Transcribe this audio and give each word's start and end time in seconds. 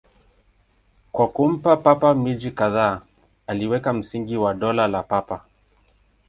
Kwa 1.11 1.27
kumpa 1.27 1.77
Papa 1.77 2.13
miji 2.13 2.51
kadhaa, 2.51 3.01
aliweka 3.47 3.93
msingi 3.93 4.37
wa 4.37 4.53
Dola 4.53 4.87
la 4.87 5.03
Papa. 5.03 5.41